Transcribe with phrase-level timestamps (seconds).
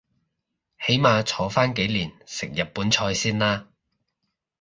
[0.83, 3.67] 起碼坐返幾年食日本菜先啦